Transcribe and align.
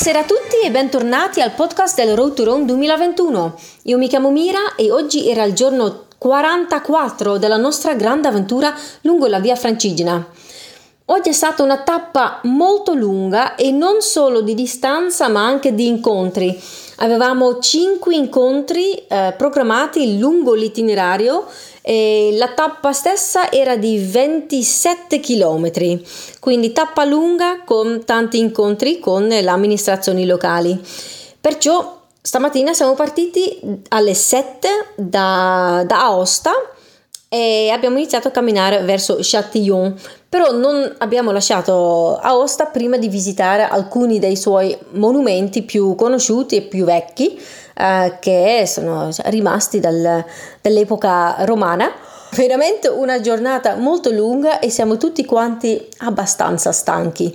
Buonasera 0.00 0.24
a 0.24 0.28
tutti 0.28 0.64
e 0.64 0.70
bentornati 0.70 1.40
al 1.40 1.54
podcast 1.54 1.96
del 1.96 2.14
Road 2.14 2.34
to 2.34 2.44
Rome 2.44 2.64
2021. 2.66 3.58
Io 3.82 3.98
mi 3.98 4.06
chiamo 4.06 4.30
Mira 4.30 4.76
e 4.76 4.92
oggi 4.92 5.28
era 5.28 5.42
il 5.42 5.54
giorno 5.54 6.04
44 6.16 7.36
della 7.36 7.56
nostra 7.56 7.94
grande 7.94 8.28
avventura 8.28 8.72
lungo 9.00 9.26
la 9.26 9.40
via 9.40 9.56
Francigena. 9.56 10.24
Oggi 11.06 11.30
è 11.30 11.32
stata 11.32 11.64
una 11.64 11.78
tappa 11.78 12.38
molto 12.44 12.94
lunga 12.94 13.56
e 13.56 13.72
non 13.72 14.00
solo 14.00 14.40
di 14.40 14.54
distanza 14.54 15.26
ma 15.26 15.44
anche 15.44 15.74
di 15.74 15.88
incontri. 15.88 16.56
Avevamo 17.00 17.58
5 17.60 18.12
incontri 18.14 18.94
eh, 18.94 19.32
programmati 19.36 20.18
lungo 20.18 20.54
l'itinerario 20.54 21.46
e 21.80 22.34
la 22.36 22.48
tappa 22.48 22.92
stessa 22.92 23.52
era 23.52 23.76
di 23.76 23.98
27 23.98 25.20
km, 25.20 26.00
quindi 26.40 26.72
tappa 26.72 27.04
lunga 27.04 27.62
con 27.64 28.04
tanti 28.04 28.38
incontri 28.38 28.98
con 28.98 29.28
le 29.28 29.46
amministrazioni 29.46 30.26
locali. 30.26 30.78
Perciò 31.40 32.00
stamattina 32.20 32.72
siamo 32.72 32.94
partiti 32.94 33.60
alle 33.88 34.14
7 34.14 34.68
da, 34.96 35.84
da 35.86 36.04
Aosta 36.04 36.50
e 37.28 37.68
abbiamo 37.70 37.98
iniziato 37.98 38.28
a 38.28 38.30
camminare 38.30 38.80
verso 38.82 39.18
Châtillon, 39.20 39.94
però 40.28 40.52
non 40.52 40.94
abbiamo 40.98 41.30
lasciato 41.30 42.16
Aosta 42.16 42.66
prima 42.66 42.96
di 42.96 43.08
visitare 43.08 43.64
alcuni 43.64 44.18
dei 44.18 44.36
suoi 44.36 44.76
monumenti 44.92 45.62
più 45.62 45.94
conosciuti 45.94 46.56
e 46.56 46.62
più 46.62 46.84
vecchi 46.84 47.38
eh, 47.76 48.16
che 48.20 48.64
sono 48.66 49.10
rimasti 49.24 49.78
dal, 49.78 50.24
dall'epoca 50.60 51.44
romana. 51.44 51.92
Veramente 52.30 52.88
una 52.88 53.20
giornata 53.20 53.76
molto 53.76 54.10
lunga 54.10 54.58
e 54.58 54.68
siamo 54.68 54.96
tutti 54.96 55.24
quanti 55.24 55.86
abbastanza 55.98 56.72
stanchi. 56.72 57.34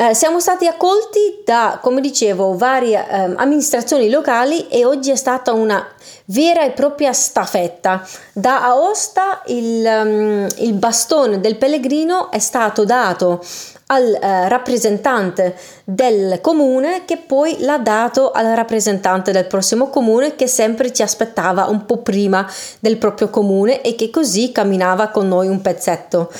Eh, 0.00 0.14
siamo 0.14 0.38
stati 0.38 0.68
accolti 0.68 1.42
da, 1.44 1.80
come 1.82 2.00
dicevo, 2.00 2.56
varie 2.56 3.04
eh, 3.04 3.32
amministrazioni 3.34 4.08
locali 4.08 4.68
e 4.68 4.84
oggi 4.84 5.10
è 5.10 5.16
stata 5.16 5.52
una 5.52 5.84
vera 6.26 6.62
e 6.62 6.70
propria 6.70 7.12
staffetta. 7.12 8.06
Da 8.32 8.62
Aosta 8.62 9.42
il, 9.46 9.84
um, 9.84 10.46
il 10.58 10.74
bastone 10.74 11.40
del 11.40 11.56
pellegrino 11.56 12.30
è 12.30 12.38
stato 12.38 12.84
dato 12.84 13.44
al 13.86 14.14
eh, 14.14 14.48
rappresentante 14.48 15.56
del 15.82 16.38
comune 16.40 17.04
che 17.04 17.16
poi 17.16 17.56
l'ha 17.58 17.78
dato 17.78 18.30
al 18.30 18.54
rappresentante 18.54 19.32
del 19.32 19.46
prossimo 19.48 19.88
comune 19.88 20.36
che 20.36 20.46
sempre 20.46 20.92
ci 20.92 21.02
aspettava 21.02 21.64
un 21.64 21.84
po' 21.86 21.98
prima 21.98 22.48
del 22.78 22.98
proprio 22.98 23.30
comune 23.30 23.80
e 23.80 23.96
che 23.96 24.10
così 24.10 24.52
camminava 24.52 25.08
con 25.08 25.26
noi 25.26 25.48
un 25.48 25.60
pezzetto. 25.60 26.30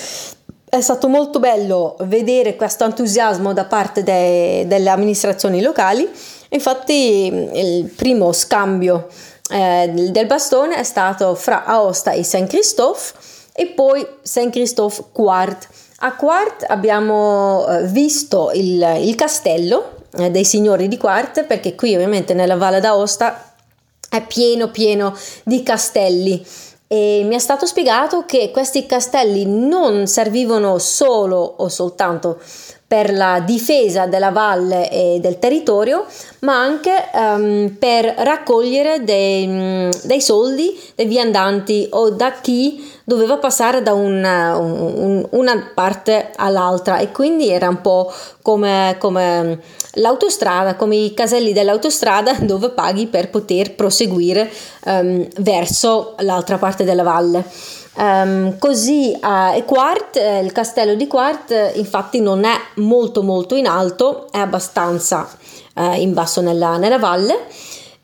È 0.70 0.80
stato 0.83 1.08
molto 1.08 1.38
bello 1.38 1.97
vedere 2.00 2.55
questo 2.55 2.84
entusiasmo 2.84 3.55
da 3.55 3.64
parte 3.64 4.02
de- 4.02 4.66
delle 4.66 4.91
amministrazioni 4.91 5.62
locali, 5.62 6.06
infatti 6.50 7.48
il 7.52 7.91
primo 7.97 8.33
scambio 8.33 9.08
eh, 9.50 9.91
del 10.10 10.27
bastone 10.27 10.77
è 10.77 10.83
stato 10.83 11.34
fra 11.34 11.64
Aosta 11.64 12.10
e 12.12 12.22
Saint 12.22 12.48
Christophe 12.48 13.14
e 13.55 13.69
poi 13.69 14.06
Saint 14.20 14.52
Christophe 14.52 15.05
Quart 15.10 15.69
a 16.00 16.14
Quart 16.14 16.64
abbiamo 16.69 17.66
eh, 17.66 17.84
visto 17.84 18.50
il, 18.53 18.98
il 19.00 19.14
castello 19.16 20.05
eh, 20.19 20.30
dei 20.30 20.44
signori 20.44 20.86
di 20.86 20.97
Quart 20.97 21.44
perché 21.44 21.75
qui 21.75 21.94
ovviamente 21.94 22.34
nella 22.34 22.56
Valle 22.56 22.80
d'Aosta 22.80 23.55
è 24.08 24.25
pieno 24.25 24.70
pieno 24.70 25.16
di 25.42 25.62
castelli 25.64 26.47
e 26.89 27.22
mi 27.25 27.34
è 27.34 27.39
stato 27.39 27.67
spiegato 27.67 28.25
che 28.25 28.50
questi 28.50 28.86
castelli 28.86 29.44
non 29.44 30.06
servivano 30.06 30.78
solo 30.78 31.36
o 31.36 31.69
soltanto 31.69 32.41
per 32.88 33.12
la 33.12 33.43
difesa 33.44 34.06
della 34.06 34.31
valle 34.31 34.91
e 34.91 35.19
del 35.21 35.38
territorio, 35.38 36.06
ma 36.41 36.59
anche 36.59 37.10
um, 37.12 37.76
per 37.78 38.06
raccogliere 38.06 39.04
dei, 39.04 39.91
dei, 40.04 40.21
soldi 40.22 40.75
dei 40.94 41.04
viandanti 41.04 41.87
o 41.91 42.09
da 42.09 42.32
chi 42.41 42.91
doveva 43.04 43.37
passare 43.37 43.82
da 43.82 43.93
una, 43.93 44.56
un, 44.56 45.22
una 45.32 45.71
parte 45.75 46.31
all'altra 46.37 46.97
e 46.97 47.12
quindi 47.12 47.50
era 47.50 47.69
un 47.69 47.82
po' 47.82 48.10
come, 48.41 48.97
come 48.99 49.60
l'autostrada, 49.93 50.75
come 50.75 50.97
i 50.97 51.12
caselli 51.12 51.53
dell'autostrada 51.53 52.38
dove 52.41 52.70
paghi 52.70 53.06
per 53.06 53.28
poter 53.28 53.75
proseguire 53.75 54.50
um, 54.87 55.26
verso 55.41 56.15
l'altra 56.20 56.56
parte 56.56 56.84
della 56.84 57.03
valle. 57.03 57.44
Um, 58.00 58.59
così 58.59 59.16
a 59.19 59.60
Quart, 59.66 60.19
eh, 60.19 60.38
il 60.38 60.53
castello 60.53 60.94
di 60.94 61.09
Quart, 61.09 61.72
infatti 61.75 62.20
non 62.20 62.44
è 62.44 62.54
molto 62.76 63.25
molto 63.25 63.56
in 63.56 63.66
alto, 63.66 64.31
è 64.31 64.38
abbastanza 64.38 65.28
eh, 65.75 66.00
in 66.00 66.12
basso 66.12 66.41
nella, 66.41 66.76
nella, 66.76 66.98
valle. 66.98 67.47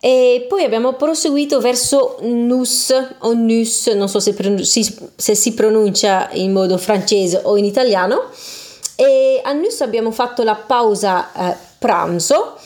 E 0.01 0.47
poi 0.49 0.65
abbiamo 0.65 0.95
proseguito 0.95 1.61
verso 1.61 2.19
Nus 2.23 2.93
o 3.19 3.33
Nus, 3.35 3.87
non 3.95 4.09
so 4.09 4.19
se, 4.19 4.35
se 4.65 5.35
si 5.37 5.55
pronuncia 5.55 6.29
in 6.33 6.53
modo 6.53 6.77
francese 6.77 7.41
o 7.45 7.57
in 7.57 7.65
italiano. 7.65 8.31
E 8.97 9.41
a 9.45 9.53
Nus 9.53 9.81
abbiamo 9.81 10.11
fatto 10.11 10.43
la 10.43 10.57
pausa 10.57 11.33
eh, 11.33 11.57
pranzo 11.79 12.57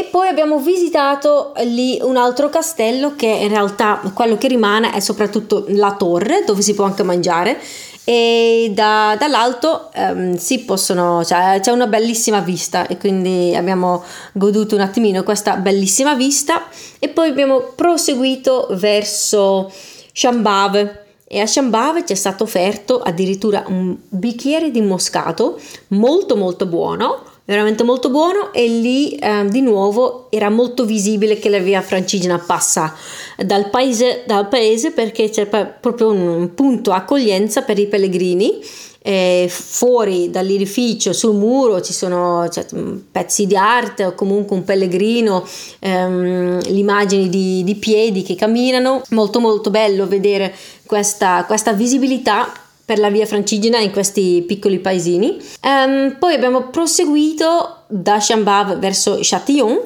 e 0.00 0.04
poi 0.04 0.28
abbiamo 0.28 0.58
visitato 0.58 1.52
lì 1.64 1.98
un 2.00 2.16
altro 2.16 2.48
castello 2.48 3.16
che 3.16 3.26
in 3.26 3.48
realtà 3.48 4.00
quello 4.14 4.38
che 4.38 4.48
rimane 4.48 4.92
è 4.92 5.00
soprattutto 5.00 5.66
la 5.68 5.92
torre 5.92 6.42
dove 6.46 6.62
si 6.62 6.72
può 6.72 6.86
anche 6.86 7.02
mangiare 7.02 7.60
e 8.02 8.70
da, 8.72 9.14
dall'alto 9.18 9.90
um, 9.94 10.36
si 10.36 10.60
possono, 10.60 11.22
cioè, 11.22 11.60
c'è 11.60 11.70
una 11.70 11.86
bellissima 11.86 12.40
vista 12.40 12.86
e 12.86 12.96
quindi 12.96 13.54
abbiamo 13.54 14.02
goduto 14.32 14.74
un 14.74 14.80
attimino 14.80 15.22
questa 15.22 15.56
bellissima 15.56 16.14
vista 16.14 16.68
e 16.98 17.10
poi 17.10 17.28
abbiamo 17.28 17.60
proseguito 17.76 18.68
verso 18.70 19.70
Chambave. 20.14 21.08
E 21.26 21.40
a 21.40 21.44
Chambave 21.46 22.06
ci 22.06 22.14
è 22.14 22.16
stato 22.16 22.44
offerto 22.44 23.00
addirittura 23.00 23.64
un 23.66 23.94
bicchiere 24.08 24.70
di 24.70 24.80
moscato 24.80 25.60
molto 25.88 26.36
molto 26.36 26.64
buono 26.64 27.29
veramente 27.50 27.82
molto 27.82 28.10
buono 28.10 28.52
e 28.52 28.64
lì 28.68 29.16
eh, 29.16 29.44
di 29.48 29.60
nuovo 29.60 30.28
era 30.30 30.48
molto 30.50 30.84
visibile 30.84 31.36
che 31.36 31.48
la 31.48 31.58
via 31.58 31.82
Francigena 31.82 32.38
passa 32.38 32.94
dal 33.36 33.70
paese, 33.70 34.22
dal 34.24 34.46
paese 34.46 34.92
perché 34.92 35.30
c'è 35.30 35.46
proprio 35.46 36.12
un 36.12 36.54
punto 36.54 36.92
accoglienza 36.92 37.62
per 37.62 37.80
i 37.80 37.88
pellegrini 37.88 38.60
eh, 39.02 39.48
fuori 39.50 40.30
dall'edificio 40.30 41.12
sul 41.12 41.34
muro 41.34 41.80
ci 41.80 41.94
sono 41.94 42.48
cioè, 42.50 42.66
pezzi 43.10 43.46
di 43.46 43.56
arte 43.56 44.04
o 44.04 44.14
comunque 44.14 44.54
un 44.54 44.62
pellegrino 44.62 45.44
ehm, 45.80 46.60
immagini 46.66 47.28
di, 47.28 47.64
di, 47.64 47.74
piedi 47.76 48.22
che 48.22 48.36
camminano. 48.36 49.02
Molto 49.10 49.40
molto 49.40 49.70
bello 49.70 50.06
vedere 50.06 50.54
questa, 50.86 51.44
questa 51.46 51.72
visibilità 51.72 52.52
per 52.90 52.98
la 52.98 53.08
via 53.08 53.24
Francigena 53.24 53.78
in 53.78 53.92
questi 53.92 54.42
piccoli 54.44 54.80
paesini. 54.80 55.38
Um, 55.62 56.16
poi 56.18 56.34
abbiamo 56.34 56.70
proseguito 56.70 57.84
da 57.86 58.16
Chambave 58.18 58.74
verso 58.78 59.20
Châtillon. 59.22 59.78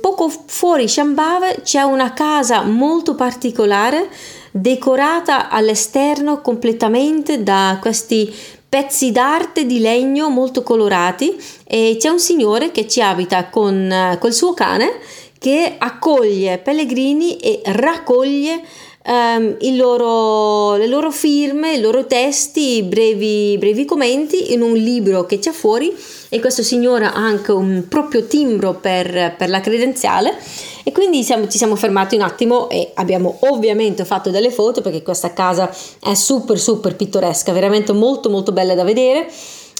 Poco 0.00 0.28
fuori 0.28 0.84
Chambave 0.86 1.62
c'è 1.64 1.82
una 1.82 2.12
casa 2.12 2.62
molto 2.62 3.16
particolare 3.16 4.08
decorata 4.52 5.50
all'esterno 5.50 6.40
completamente 6.40 7.42
da 7.42 7.78
questi 7.80 8.32
pezzi 8.68 9.10
d'arte 9.10 9.66
di 9.66 9.80
legno 9.80 10.28
molto 10.28 10.62
colorati 10.62 11.36
e 11.64 11.96
c'è 11.98 12.10
un 12.10 12.20
signore 12.20 12.70
che 12.70 12.86
ci 12.86 13.00
abita 13.00 13.48
con 13.48 14.16
col 14.20 14.32
suo 14.32 14.54
cane 14.54 15.00
che 15.40 15.74
accoglie 15.78 16.58
pellegrini 16.58 17.38
e 17.38 17.60
raccoglie 17.64 18.62
um, 19.06 19.56
loro, 19.76 20.76
le 20.76 20.86
loro 20.86 21.10
firme, 21.10 21.74
i 21.74 21.80
loro 21.80 22.06
testi, 22.06 22.82
brevi, 22.82 23.56
brevi 23.58 23.84
commenti 23.84 24.52
in 24.52 24.62
un 24.62 24.74
libro 24.74 25.24
che 25.24 25.38
c'è 25.38 25.52
fuori. 25.52 25.94
E 26.28 26.40
questo 26.40 26.62
signore 26.62 27.04
ha 27.04 27.14
anche 27.14 27.52
un 27.52 27.84
proprio 27.88 28.24
timbro 28.26 28.74
per, 28.74 29.34
per 29.36 29.48
la 29.48 29.60
credenziale. 29.60 30.34
E 30.82 30.92
quindi 30.92 31.22
siamo, 31.22 31.48
ci 31.48 31.58
siamo 31.58 31.76
fermati 31.76 32.14
un 32.14 32.22
attimo 32.22 32.68
e 32.68 32.92
abbiamo 32.94 33.38
ovviamente 33.40 34.04
fatto 34.04 34.30
delle 34.30 34.50
foto 34.50 34.82
perché 34.82 35.02
questa 35.02 35.32
casa 35.32 35.74
è 36.00 36.14
super 36.14 36.58
super 36.58 36.94
pittoresca, 36.94 37.52
veramente 37.52 37.92
molto 37.92 38.28
molto 38.28 38.52
bella 38.52 38.74
da 38.74 38.84
vedere. 38.84 39.28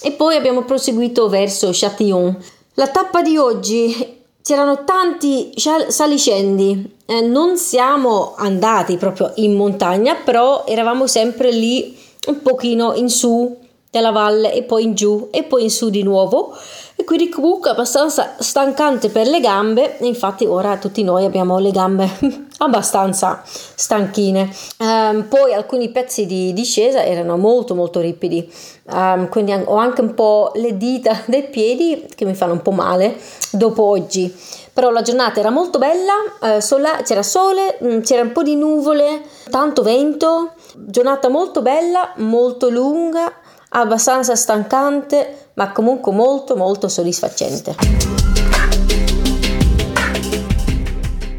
E 0.03 0.11
poi 0.11 0.35
abbiamo 0.35 0.63
proseguito 0.63 1.27
verso 1.29 1.69
Châtillon. 1.71 2.37
La 2.75 2.87
tappa 2.87 3.21
di 3.21 3.37
oggi 3.37 4.16
c'erano 4.47 4.85
tanti 4.85 5.51
saliscendi, 5.57 6.99
eh, 7.05 7.19
non 7.19 7.57
siamo 7.57 8.33
andati 8.37 8.95
proprio 8.95 9.33
in 9.35 9.53
montagna, 9.55 10.15
però 10.15 10.63
eravamo 10.65 11.05
sempre 11.05 11.51
lì 11.51 11.97
un 12.27 12.41
pochino 12.41 12.93
in 12.93 13.09
su 13.09 13.57
della 13.91 14.11
valle 14.11 14.53
e 14.53 14.63
poi 14.63 14.83
in 14.83 14.95
giù 14.95 15.27
e 15.31 15.43
poi 15.43 15.63
in 15.63 15.69
su 15.69 15.89
di 15.89 16.01
nuovo. 16.01 16.55
E 16.95 17.03
quindi 17.03 17.27
comunque 17.27 17.71
abbastanza 17.71 18.35
stancante 18.39 19.09
per 19.09 19.27
le 19.27 19.41
gambe 19.41 19.97
infatti 19.99 20.45
ora 20.45 20.77
tutti 20.77 21.03
noi 21.03 21.25
abbiamo 21.25 21.59
le 21.59 21.71
gambe 21.71 22.46
abbastanza 22.57 23.41
stanchine. 23.45 24.49
Um, 24.79 25.27
poi 25.27 25.53
alcuni 25.53 25.89
pezzi 25.89 26.25
di 26.25 26.53
discesa 26.53 27.03
erano 27.03 27.37
molto 27.37 27.75
molto 27.75 27.99
ripidi, 27.99 28.51
um, 28.91 29.29
quindi 29.29 29.53
ho 29.53 29.75
anche 29.75 30.01
un 30.01 30.13
po' 30.13 30.51
le 30.55 30.77
dita 30.77 31.21
dei 31.25 31.43
piedi 31.43 32.07
che 32.13 32.25
mi 32.25 32.35
fanno 32.35 32.53
un 32.53 32.61
po' 32.61 32.71
male 32.71 33.17
dopo 33.51 33.83
oggi. 33.83 34.33
Però 34.73 34.91
la 34.91 35.01
giornata 35.01 35.39
era 35.39 35.49
molto 35.49 35.79
bella, 35.79 36.13
eh, 36.39 36.61
sola, 36.61 37.01
c'era 37.03 37.23
sole, 37.23 37.77
mh, 37.79 37.87
mm, 37.87 37.99
c'era 38.01 38.21
un 38.21 38.31
po' 38.31 38.43
di 38.43 38.55
nuvole, 38.55 39.23
tanto 39.49 39.81
vento, 39.81 40.51
giornata 40.75 41.29
molto 41.29 41.63
bella, 41.63 42.13
molto 42.17 42.69
lunga, 42.69 43.33
abbastanza 43.69 44.35
stancante, 44.35 45.49
ma 45.55 45.71
comunque 45.71 46.11
molto 46.11 46.55
molto 46.55 46.87
soddisfacente. 46.87 48.36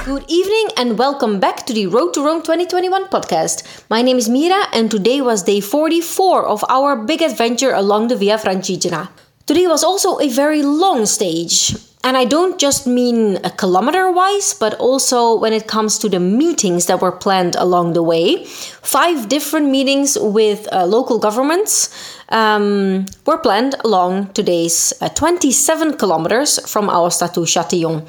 Good 0.08 0.24
evening 0.30 0.68
and 0.78 0.98
welcome 0.98 1.38
back 1.38 1.66
to 1.66 1.74
the 1.74 1.86
Road 1.86 2.14
to 2.14 2.24
Rome 2.24 2.40
2021 2.40 3.08
podcast. 3.08 3.62
My 3.90 4.00
name 4.00 4.16
is 4.16 4.26
Mira 4.26 4.64
and 4.72 4.90
today 4.90 5.20
was 5.20 5.42
day 5.42 5.60
44 5.60 6.46
of 6.46 6.64
our 6.70 6.96
big 6.96 7.20
adventure 7.20 7.74
along 7.74 8.08
the 8.08 8.16
Via 8.16 8.38
Francigena. 8.38 9.10
Today 9.44 9.66
was 9.66 9.84
also 9.84 10.18
a 10.18 10.30
very 10.30 10.62
long 10.62 11.04
stage. 11.04 11.76
And 12.02 12.16
I 12.16 12.24
don't 12.24 12.58
just 12.58 12.86
mean 12.86 13.36
a 13.44 13.50
kilometer 13.50 14.10
wise, 14.10 14.54
but 14.54 14.72
also 14.80 15.38
when 15.38 15.52
it 15.52 15.66
comes 15.66 15.98
to 15.98 16.08
the 16.08 16.20
meetings 16.20 16.86
that 16.86 17.02
were 17.02 17.12
planned 17.12 17.54
along 17.56 17.92
the 17.92 18.02
way. 18.02 18.46
Five 18.46 19.28
different 19.28 19.68
meetings 19.68 20.16
with 20.18 20.72
uh, 20.72 20.86
local 20.86 21.18
governments 21.18 21.92
um, 22.30 23.04
were 23.26 23.36
planned 23.36 23.74
along 23.84 24.32
today's 24.32 24.94
uh, 25.02 25.10
27 25.10 25.98
kilometers 25.98 26.58
from 26.66 26.88
Aosta 26.88 27.30
to 27.34 27.40
Châtillon. 27.40 28.08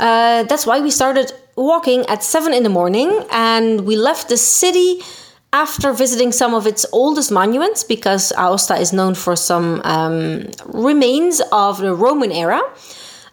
Uh, 0.00 0.44
that's 0.44 0.66
why 0.66 0.80
we 0.80 0.90
started 0.90 1.32
walking 1.56 2.06
at 2.06 2.24
7 2.24 2.54
in 2.54 2.62
the 2.62 2.70
morning 2.70 3.24
and 3.30 3.82
we 3.82 3.96
left 3.96 4.28
the 4.30 4.36
city 4.36 5.02
after 5.52 5.92
visiting 5.92 6.32
some 6.32 6.54
of 6.54 6.66
its 6.66 6.86
oldest 6.92 7.30
monuments 7.30 7.84
because 7.84 8.32
Aosta 8.36 8.80
is 8.80 8.92
known 8.92 9.14
for 9.14 9.36
some 9.36 9.82
um, 9.84 10.46
remains 10.66 11.42
of 11.52 11.78
the 11.78 11.94
Roman 11.94 12.32
era. 12.32 12.60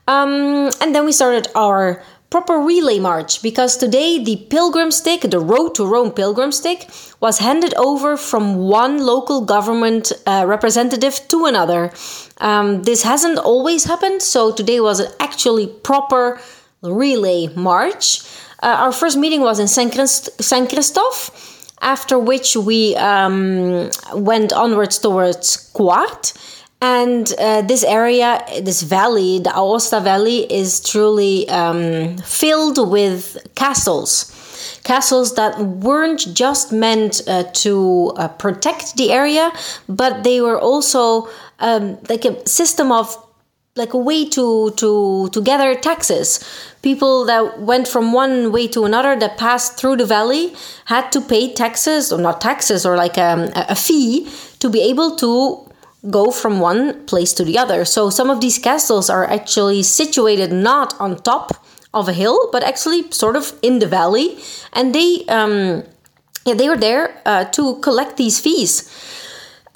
Um, 0.07 0.71
and 0.81 0.93
then 0.95 1.05
we 1.05 1.11
started 1.11 1.47
our 1.55 2.03
proper 2.29 2.57
relay 2.59 2.99
march 2.99 3.41
because 3.41 3.77
today 3.77 4.21
the 4.21 4.35
pilgrim 4.49 4.91
stick, 4.91 5.21
the 5.21 5.39
road 5.39 5.75
to 5.75 5.85
Rome 5.85 6.11
pilgrim 6.11 6.51
stick, 6.51 6.89
was 7.21 7.39
handed 7.39 7.73
over 7.75 8.17
from 8.17 8.57
one 8.57 9.05
local 9.05 9.41
government 9.41 10.11
uh, 10.25 10.43
representative 10.45 11.21
to 11.29 11.45
another. 11.45 11.91
Um, 12.39 12.83
this 12.83 13.03
hasn't 13.03 13.39
always 13.39 13.85
happened, 13.85 14.21
so 14.21 14.51
today 14.51 14.79
was 14.79 15.01
actually 15.19 15.67
proper 15.67 16.39
relay 16.93 17.47
march. 17.55 18.21
Uh, 18.63 18.75
our 18.79 18.91
first 18.91 19.17
meeting 19.17 19.41
was 19.41 19.59
in 19.59 19.67
Saint, 19.67 19.93
Christ- 19.93 20.29
Christophe, 20.69 21.73
after 21.81 22.17
which 22.17 22.55
we 22.55 22.95
um, 22.95 23.89
went 24.13 24.51
onwards 24.51 24.97
towards 24.97 25.57
Quart. 25.73 26.33
And 26.81 27.33
uh, 27.39 27.63
this 27.63 27.83
area, 27.83 28.43
this 28.61 28.83
valley, 28.83 29.39
the 29.39 29.49
Aosta 29.49 30.01
Valley, 30.01 30.51
is 30.51 30.79
truly 30.79 31.49
um, 31.49 32.17
filled 32.17 32.89
with 32.89 33.37
castles. 33.55 34.33
Castles 34.83 35.35
that 35.35 35.59
weren't 35.59 36.33
just 36.33 36.71
meant 36.71 37.21
uh, 37.27 37.43
to 37.53 38.13
uh, 38.15 38.27
protect 38.27 38.95
the 38.95 39.11
area, 39.11 39.51
but 39.89 40.23
they 40.23 40.39
were 40.39 40.59
also 40.59 41.27
um, 41.59 41.97
like 42.09 42.25
a 42.25 42.47
system 42.47 42.91
of 42.91 43.15
like 43.77 43.93
a 43.93 43.97
way 43.97 44.27
to 44.29 44.71
to 44.71 45.29
to 45.29 45.41
gather 45.41 45.75
taxes. 45.75 46.39
People 46.81 47.25
that 47.25 47.59
went 47.59 47.87
from 47.87 48.13
one 48.13 48.51
way 48.51 48.67
to 48.67 48.85
another 48.85 49.15
that 49.15 49.37
passed 49.37 49.77
through 49.77 49.97
the 49.97 50.05
valley 50.05 50.53
had 50.85 51.11
to 51.11 51.21
pay 51.21 51.53
taxes 51.53 52.11
or 52.11 52.19
not 52.19 52.41
taxes 52.41 52.85
or 52.85 52.95
like 52.95 53.17
um, 53.17 53.41
a, 53.55 53.65
a 53.69 53.75
fee 53.75 54.27
to 54.59 54.69
be 54.69 54.81
able 54.81 55.15
to 55.17 55.63
go 56.09 56.31
from 56.31 56.59
one 56.59 57.05
place 57.05 57.33
to 57.33 57.43
the 57.43 57.57
other. 57.57 57.83
So 57.85 58.09
some 58.09 58.29
of 58.29 58.39
these 58.39 58.57
castles 58.57 59.09
are 59.09 59.25
actually 59.25 59.83
situated 59.83 60.51
not 60.51 60.93
on 60.99 61.17
top 61.17 61.63
of 61.93 62.07
a 62.07 62.13
hill 62.13 62.49
but 62.51 62.63
actually 62.63 63.11
sort 63.11 63.35
of 63.35 63.53
in 63.61 63.79
the 63.79 63.87
valley. 63.87 64.37
And 64.73 64.93
they 64.93 65.25
um, 65.27 65.83
yeah 66.45 66.55
they 66.55 66.69
were 66.69 66.77
there 66.77 67.21
uh, 67.25 67.45
to 67.45 67.75
collect 67.81 68.17
these 68.17 68.39
fees 68.39 68.89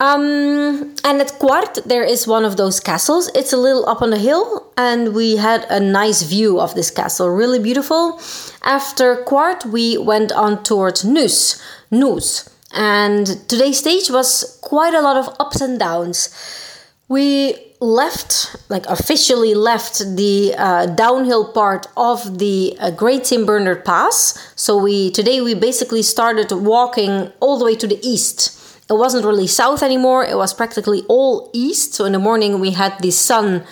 um, 0.01 0.95
and 1.03 1.21
at 1.21 1.38
Quart, 1.38 1.77
there 1.86 2.03
is 2.03 2.25
one 2.25 2.44
of 2.44 2.57
those 2.57 2.80
castles. 2.80 3.30
It's 3.36 3.53
a 3.53 3.57
little 3.57 3.88
up 3.88 4.01
on 4.01 4.09
the 4.09 4.18
hill, 4.18 4.65
and 4.75 5.13
we 5.13 5.36
had 5.36 5.63
a 5.69 5.80
nice 5.80 6.24
view 6.24 6.59
of 6.59 6.74
this 6.74 6.89
castle, 6.89 7.30
really 7.30 7.59
beautiful. 7.59 8.19
After 8.63 9.18
Quart, 9.18 9.63
we 9.63 10.00
went 10.00 10.31
on 10.31 10.63
towards 10.63 11.06
Nus, 11.06 11.62
Nus, 11.92 12.50
and 12.74 13.27
today's 13.48 13.77
stage 13.77 14.09
was 14.09 14.57
quite 14.63 14.95
a 14.95 15.01
lot 15.01 15.18
of 15.18 15.36
ups 15.39 15.62
and 15.62 15.77
downs. 15.77 16.30
We 17.07 17.74
left, 17.80 18.56
like 18.69 18.88
officially 18.88 19.54
left, 19.54 20.00
the 20.15 20.56
uh, 20.57 20.88
downhill 20.88 21.51
part 21.54 21.86
of 21.95 22.39
the 22.39 22.75
uh, 22.80 22.89
Great 22.89 23.27
St. 23.27 23.45
Bernard 23.45 23.86
Pass. 23.86 24.51
So 24.56 24.77
we 24.77 25.12
today 25.12 25.42
we 25.42 25.54
basically 25.54 26.01
started 26.01 26.51
walking 26.51 27.31
all 27.39 27.59
the 27.59 27.65
way 27.65 27.75
to 27.75 27.86
the 27.86 28.00
east 28.01 28.57
it 28.91 28.97
wasn't 28.97 29.25
really 29.25 29.47
south 29.47 29.81
anymore, 29.81 30.25
it 30.25 30.38
was 30.38 30.53
practically 30.53 31.03
all 31.07 31.49
east. 31.53 31.93
So 31.95 32.05
in 32.05 32.11
the 32.11 32.19
morning, 32.19 32.59
we 32.59 32.71
had 32.71 32.93
the 32.99 33.11
sun 33.11 33.63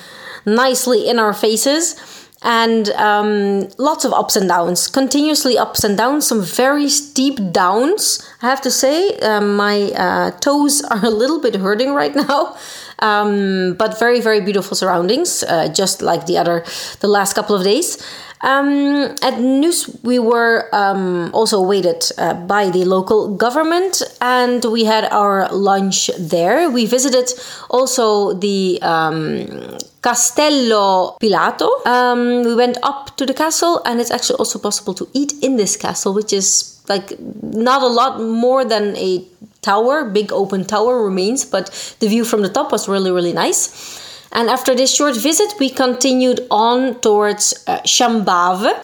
nicely 0.45 1.10
in 1.10 1.19
our 1.19 1.33
faces 1.33 1.95
and 2.42 2.89
um, 2.92 3.68
lots 3.77 4.06
of 4.06 4.13
ups 4.13 4.36
and 4.36 4.48
downs, 4.48 4.88
continuously 4.88 5.57
ups 5.57 5.83
and 5.83 5.98
downs, 5.98 6.25
some 6.25 6.42
very 6.42 6.88
steep 6.88 7.38
downs. 7.51 8.25
I 8.42 8.50
have 8.50 8.62
to 8.62 8.71
say, 8.71 9.18
um, 9.19 9.57
my 9.57 9.92
uh, 9.92 10.31
toes 10.39 10.81
are 10.83 11.04
a 11.04 11.10
little 11.10 11.42
bit 11.42 11.56
hurting 11.56 11.94
right 11.94 12.15
now, 12.27 12.56
um, 13.01 13.75
but 13.78 14.00
very, 14.00 14.22
very 14.22 14.42
beautiful 14.42 14.75
surroundings, 14.75 15.44
uh, 15.44 15.68
just 15.69 16.01
like 16.01 16.25
the 16.25 16.38
other, 16.38 16.63
the 17.00 17.07
last 17.07 17.34
couple 17.34 17.56
of 17.56 17.63
days. 17.63 17.98
Um, 18.42 19.16
at 19.22 19.40
Nus, 19.40 19.90
we 20.01 20.18
were 20.18 20.69
um, 20.74 21.30
also 21.34 21.62
waited 21.62 22.04
uh, 22.18 22.34
by 22.34 22.69
the 22.69 22.86
local 22.86 23.36
government 23.36 24.01
and 24.22 24.63
we 24.63 24.86
had 24.86 25.06
our 25.12 25.51
lunch 25.51 26.10
there. 26.18 26.69
We 26.69 26.86
visited 26.86 27.30
also 27.69 28.34
the 28.34 28.80
um, 28.81 29.78
Castello 30.01 31.18
Pilato. 31.19 31.86
Um, 31.86 32.44
we 32.44 32.56
went 32.56 32.78
up 32.81 33.18
to 33.18 33.25
the 33.25 33.34
castle 33.34 33.81
and 33.86 34.00
it's 34.00 34.12
actually 34.12 34.38
also 34.38 34.57
possible 34.57 34.94
to 34.94 35.10
eat 35.13 35.34
in 35.42 35.57
this 35.57 35.75
castle, 35.75 36.13
which 36.13 36.31
is 36.31 36.81
like 36.88 37.19
not 37.19 37.81
a 37.81 37.88
lot 37.88 38.22
more 38.22 38.63
than 38.63 38.96
a 38.96 39.25
tower, 39.62 40.06
big 40.06 40.32
open 40.32 40.66
tower 40.66 41.04
remains, 41.04 41.46
but 41.46 41.96
the 42.00 42.08
view 42.08 42.25
from 42.25 42.42
the 42.42 42.50
top 42.50 42.72
was 42.72 42.88
really, 42.88 43.12
really 43.12 43.34
nice. 43.34 44.08
And 44.32 44.50
after 44.50 44.75
this 44.75 44.94
short 44.94 45.16
visit, 45.16 45.54
we 45.60 45.70
continued 45.70 46.46
on 46.51 47.00
towards 47.01 47.63
uh, 47.68 47.82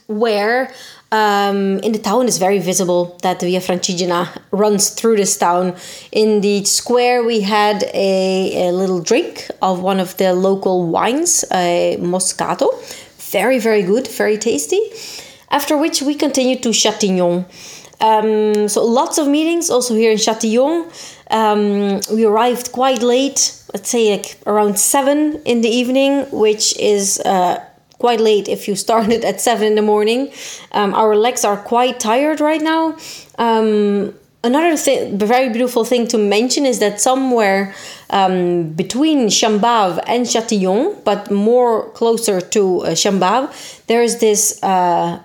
where 0.08 0.74
um, 1.12 1.80
in 1.80 1.92
the 1.92 2.00
town 2.00 2.28
is 2.28 2.38
very 2.40 2.60
visible 2.60 3.18
that 3.22 3.40
the 3.40 3.46
Via 3.46 3.60
Francigena 3.60 4.42
runs 4.52 4.90
through 4.90 5.18
this 5.18 5.38
town. 5.38 5.76
In 6.12 6.42
the 6.42 6.66
square, 6.66 7.24
we 7.24 7.42
had 7.42 7.84
a, 7.94 8.68
a 8.68 8.72
little 8.72 9.02
drink 9.02 9.48
of 9.62 9.82
one 9.82 10.00
of 10.00 10.18
the 10.18 10.34
local 10.34 10.88
wines, 10.88 11.46
a 11.52 11.98
Moscato. 12.00 12.68
Very, 13.32 13.60
very 13.60 13.84
good, 13.84 14.08
very 14.08 14.38
tasty. 14.38 14.82
After 15.52 15.78
which, 15.78 16.02
we 16.02 16.16
continued 16.16 16.64
to 16.64 16.70
Châtillon. 16.70 17.46
Um, 18.02 18.68
so 18.68 18.86
lots 18.86 19.18
of 19.18 19.28
meetings 19.28 19.70
also 19.70 19.96
here 19.96 20.12
in 20.12 20.18
Châtillon. 20.18 20.92
Um, 21.32 22.02
we 22.16 22.26
arrived 22.26 22.72
quite 22.72 23.02
late, 23.02 23.62
let's 23.74 23.90
say 23.90 24.12
like 24.12 24.38
around 24.46 24.78
seven 24.78 25.42
in 25.46 25.62
the 25.62 25.70
evening, 25.70 26.26
which 26.32 26.78
is 26.78 27.20
uh, 27.22 27.64
quite 27.98 28.20
late 28.20 28.48
if 28.48 28.68
you 28.68 28.76
started 28.76 29.26
at 29.30 29.42
seven 29.42 29.68
in 29.68 29.76
the 29.76 29.82
morning. 29.82 30.32
Um, 30.72 30.94
our 30.94 31.16
legs 31.16 31.44
are 31.46 31.58
quite 31.58 32.00
tired 32.00 32.40
right 32.42 32.62
now. 32.62 32.98
Um, 33.38 34.14
another 34.44 34.78
thing, 34.78 35.18
very 35.18 35.50
beautiful 35.50 35.84
thing 35.84 36.08
to 36.08 36.18
mention 36.18 36.66
is 36.66 36.80
that 36.80 37.02
somewhere 37.02 37.74
um, 38.10 38.70
between 38.74 39.28
Chambave 39.28 40.00
and 40.06 40.26
Châtillon, 40.26 41.04
but 41.04 41.32
more 41.32 41.90
closer 41.92 42.40
to 42.40 42.82
uh, 42.82 42.90
Chambave, 42.92 43.50
there 43.88 44.04
is 44.04 44.20
this 44.20 44.62
uh, 44.64 45.20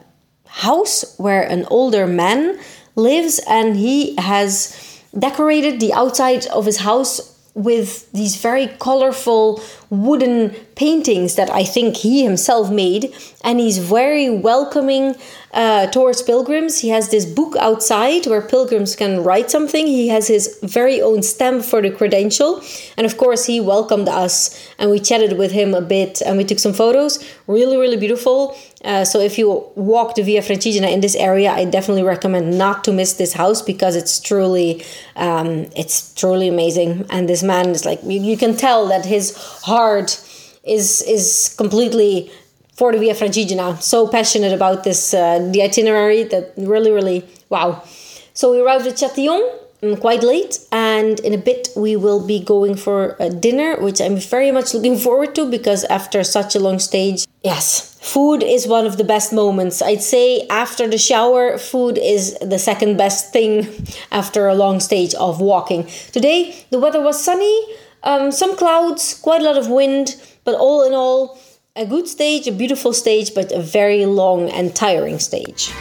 house 0.51 1.15
where 1.17 1.43
an 1.43 1.65
older 1.71 2.07
man 2.07 2.59
lives 2.97 3.41
and 3.49 3.77
he 3.77 4.17
has 4.17 5.01
decorated 5.19 5.81
the 5.81 5.93
outside 5.93 6.47
of 6.47 6.67
his 6.67 6.79
house 6.79 7.39
with 7.55 8.11
these 8.13 8.37
very 8.37 8.67
colorful 8.79 9.61
wooden 9.91 10.51
paintings 10.77 11.35
that 11.35 11.51
I 11.51 11.65
think 11.65 11.97
he 11.97 12.23
himself 12.25 12.71
made, 12.71 13.13
and 13.43 13.59
he's 13.59 13.79
very 13.79 14.31
welcoming 14.31 15.17
uh, 15.53 15.89
towards 15.89 16.23
pilgrims. 16.23 16.79
He 16.79 16.91
has 16.91 17.11
this 17.11 17.27
book 17.27 17.57
outside 17.57 18.27
where 18.27 18.41
pilgrims 18.41 18.95
can 18.95 19.25
write 19.25 19.51
something. 19.51 19.87
He 19.87 20.09
has 20.09 20.29
his 20.29 20.59
very 20.63 21.03
own 21.03 21.23
stamp 21.23 21.65
for 21.65 21.83
the 21.83 21.91
credential, 21.91 22.63
and 22.97 23.05
of 23.05 23.17
course, 23.17 23.47
he 23.47 23.61
welcomed 23.61 24.09
us 24.09 24.57
and 24.79 24.91
we 24.91 25.01
chatted 25.01 25.37
with 25.37 25.53
him 25.53 25.75
a 25.75 25.81
bit 25.81 26.23
and 26.23 26.37
we 26.37 26.45
took 26.45 26.59
some 26.59 26.73
photos. 26.73 27.19
Really, 27.47 27.77
really 27.77 27.97
beautiful. 27.97 28.57
Uh, 28.85 29.05
so 29.05 29.21
if 29.21 29.37
you 29.37 29.71
walk 29.75 30.15
the 30.15 30.23
Via 30.23 30.41
Francigena 30.41 30.91
in 30.91 31.01
this 31.01 31.15
area, 31.15 31.51
I 31.51 31.67
definitely 31.67 32.03
recommend 32.03 32.57
not 32.57 32.83
to 32.85 32.93
miss 32.93 33.15
this 33.15 33.35
house 33.35 33.61
because 33.61 33.95
it's 33.95 34.19
truly, 34.21 34.83
um, 35.17 35.67
it's 35.77 36.15
truly 36.15 36.49
amazing. 36.49 37.05
And 37.11 37.29
this 37.29 37.43
man 37.43 37.69
is 37.71 37.85
like 37.85 38.01
you, 38.03 38.21
you 38.21 38.39
can 38.39 38.57
tell 38.57 38.89
that 38.89 39.05
his 39.05 39.37
heart 39.37 39.80
is 40.63 41.03
is 41.03 41.55
completely 41.57 42.31
for 42.75 42.93
the 42.93 42.99
Via 42.99 43.15
Francigena. 43.15 43.81
So 43.83 44.09
passionate 44.09 44.53
about 44.53 44.85
this 44.85 45.15
uh, 45.15 45.51
the 45.53 45.63
itinerary 45.63 46.25
that 46.25 46.53
really, 46.57 46.91
really 46.91 47.25
wow. 47.49 47.83
So 48.35 48.53
we 48.53 48.61
arrived 48.61 48.87
at 48.87 48.95
Châtillon 48.95 49.43
Mm, 49.83 49.99
quite 49.99 50.23
late 50.23 50.59
and 50.71 51.19
in 51.21 51.33
a 51.33 51.39
bit 51.39 51.69
we 51.75 51.97
will 51.97 52.21
be 52.27 52.39
going 52.39 52.75
for 52.75 53.17
a 53.19 53.31
dinner 53.31 53.81
which 53.81 53.99
i'm 53.99 54.19
very 54.19 54.53
much 54.53 54.75
looking 54.75 54.99
forward 54.99 55.35
to 55.35 55.51
because 55.51 55.85
after 55.85 56.23
such 56.23 56.55
a 56.55 56.59
long 56.61 56.79
stage 56.79 57.25
yes 57.43 57.97
food 58.03 58.43
is 58.43 58.67
one 58.67 58.85
of 58.85 58.99
the 58.99 59.05
best 59.05 59.33
moments 59.33 59.81
i'd 59.81 60.03
say 60.03 60.47
after 60.51 60.87
the 60.87 60.99
shower 60.99 61.57
food 61.57 61.97
is 61.97 62.37
the 62.43 62.59
second 62.59 62.99
best 62.99 63.33
thing 63.33 63.67
after 64.13 64.49
a 64.49 64.55
long 64.55 64.81
stage 64.81 65.15
of 65.15 65.41
walking 65.41 65.89
today 66.13 66.55
the 66.69 66.79
weather 66.79 67.01
was 67.01 67.25
sunny 67.25 67.57
um, 68.03 68.31
some 68.31 68.57
clouds 68.57 69.15
quite 69.15 69.41
a 69.41 69.45
lot 69.45 69.57
of 69.57 69.69
wind 69.69 70.17
but 70.45 70.55
all 70.55 70.87
in 70.87 70.93
all 70.93 71.39
a 71.77 71.87
good 71.87 72.09
stage 72.09 72.47
a 72.47 72.53
beautiful 72.53 72.93
stage 72.93 73.35
but 73.35 73.53
a 73.53 73.61
very 73.61 74.07
long 74.07 74.49
and 74.51 74.75
tiring 74.75 75.19
stage 75.19 75.73